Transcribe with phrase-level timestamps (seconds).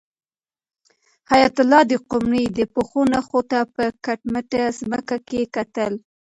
[1.31, 5.93] حیات الله د قمرۍ د پښو نښو ته په کټ مټه ځمکه کې کتل.